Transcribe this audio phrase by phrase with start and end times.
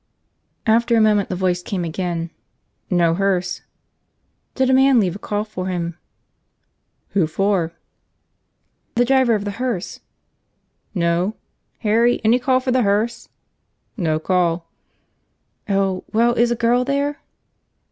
[0.65, 2.31] After a moment the voice came again.
[2.89, 3.61] "No hearse."
[4.55, 5.95] "Did a man leave a call for him?"
[7.09, 7.73] "Who for?"
[8.95, 9.99] "The driver of the hearse!"
[10.95, 11.35] "No.....
[11.81, 13.29] Harry, any call for the hearse?...
[13.95, 14.67] No call."
[15.69, 16.03] "Oh.
[16.11, 17.21] Well, is a girl there?"